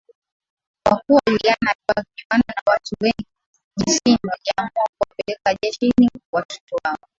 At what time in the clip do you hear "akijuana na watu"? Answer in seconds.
2.05-2.95